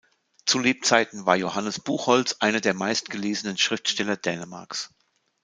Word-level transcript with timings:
Zu 0.47 0.57
Lebzeiten 0.57 1.27
war 1.27 1.35
Johannes 1.35 1.79
Buchholtz 1.79 2.37
einer 2.39 2.59
der 2.59 2.73
meistgelesenen 2.73 3.59
Schriftsteller 3.59 4.17
Dänemarks. 4.17 4.91